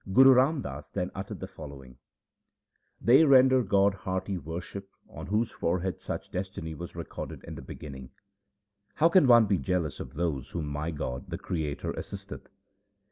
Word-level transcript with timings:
Guru 0.11 0.31
Ram 0.33 0.63
Das 0.63 0.89
then 0.89 1.11
uttered 1.13 1.41
the 1.41 1.47
following:— 1.47 1.99
They 3.09 3.23
render 3.23 3.61
God 3.61 3.93
hearty 3.93 4.35
worship 4.35 4.89
on 5.07 5.27
whose 5.27 5.51
forehead 5.51 5.99
such 6.01 6.31
destiny 6.31 6.73
was 6.73 6.95
recorded 6.95 7.43
in 7.43 7.53
the 7.53 7.61
beginning. 7.61 8.09
How 8.95 9.09
can 9.09 9.27
one 9.27 9.45
be 9.45 9.59
jealous 9.59 9.99
of 9.99 10.15
those 10.15 10.49
whom 10.49 10.65
my 10.65 10.89
God 10.89 11.25
the 11.29 11.37
Creator 11.37 11.91
assisteth 11.93 12.47